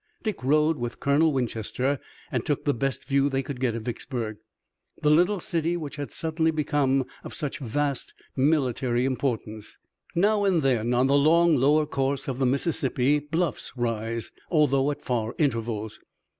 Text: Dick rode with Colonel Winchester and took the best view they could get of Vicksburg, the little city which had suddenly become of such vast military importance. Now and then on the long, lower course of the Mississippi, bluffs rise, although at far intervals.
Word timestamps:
Dick 0.23 0.43
rode 0.43 0.79
with 0.79 0.99
Colonel 0.99 1.31
Winchester 1.31 1.99
and 2.31 2.43
took 2.43 2.65
the 2.65 2.73
best 2.73 3.05
view 3.05 3.29
they 3.29 3.43
could 3.43 3.59
get 3.59 3.75
of 3.75 3.83
Vicksburg, 3.83 4.37
the 5.03 5.11
little 5.11 5.39
city 5.39 5.77
which 5.77 5.97
had 5.97 6.11
suddenly 6.11 6.49
become 6.49 7.05
of 7.23 7.35
such 7.35 7.59
vast 7.59 8.15
military 8.35 9.05
importance. 9.05 9.77
Now 10.15 10.43
and 10.43 10.63
then 10.63 10.95
on 10.95 11.05
the 11.05 11.15
long, 11.15 11.55
lower 11.55 11.85
course 11.85 12.27
of 12.27 12.39
the 12.39 12.47
Mississippi, 12.47 13.19
bluffs 13.19 13.73
rise, 13.75 14.31
although 14.49 14.89
at 14.89 15.03
far 15.03 15.35
intervals. 15.37 15.99